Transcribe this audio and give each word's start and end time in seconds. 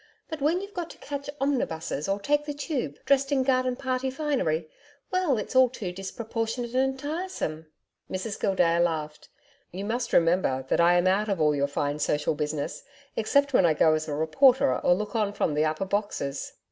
But 0.29 0.41
when 0.41 0.61
you've 0.61 0.73
got 0.73 0.89
to 0.89 0.97
catch 0.97 1.29
omnibuses 1.39 2.07
or 2.09 2.19
take 2.19 2.45
the 2.47 2.55
Tube, 2.55 2.97
dressed 3.05 3.31
in 3.31 3.43
garden 3.43 3.75
party 3.75 4.09
finery 4.09 4.67
well 5.11 5.37
it's 5.37 5.55
all 5.55 5.69
too 5.69 5.91
disproportionate 5.91 6.73
and 6.73 6.97
tiresome.' 6.97 7.67
Mrs 8.09 8.39
Gildea 8.39 8.79
laughed. 8.79 9.29
'You 9.71 9.85
must 9.85 10.11
remember 10.11 10.65
that 10.69 10.81
I 10.81 10.95
am 10.97 11.05
out 11.05 11.29
of 11.29 11.39
all 11.39 11.53
your 11.55 11.67
fine 11.67 11.99
social 11.99 12.33
business 12.33 12.81
except 13.15 13.53
when 13.53 13.63
I 13.63 13.75
go 13.75 13.93
as 13.93 14.07
a 14.07 14.15
reporter 14.15 14.75
or 14.75 14.95
look 14.95 15.15
on 15.15 15.33
from 15.33 15.53
the 15.53 15.65
upper 15.65 15.85
boxes.' 15.85 16.53